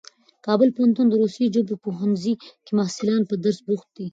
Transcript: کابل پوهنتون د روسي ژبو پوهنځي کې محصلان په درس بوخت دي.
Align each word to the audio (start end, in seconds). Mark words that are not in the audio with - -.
کابل 0.45 0.69
پوهنتون 0.75 1.07
د 1.09 1.13
روسي 1.21 1.45
ژبو 1.53 1.75
پوهنځي 1.83 2.33
کې 2.65 2.71
محصلان 2.79 3.21
په 3.29 3.35
درس 3.43 3.59
بوخت 3.67 3.89
دي. 3.97 4.07